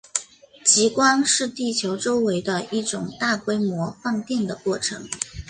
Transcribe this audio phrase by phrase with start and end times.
[0.63, 5.05] 极光是地球周围的一种大规模放电的过程。